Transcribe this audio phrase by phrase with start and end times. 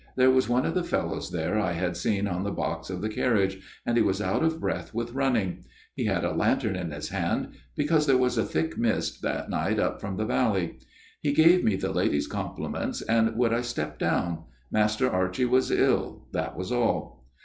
[0.15, 3.07] There was one of the fellows there I had seen on the box of the
[3.09, 5.63] carriage; and he was out of breath with running.
[5.93, 9.77] He had a lantern in his hand; because there was a thick mist that night,
[9.77, 10.79] up from the valley."
[11.21, 14.45] He gave me the lady's compliments; and would I step down?
[14.71, 16.25] Master Archie was ill.
[16.33, 17.27] That was all."